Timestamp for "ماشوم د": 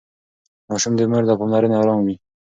0.69-1.01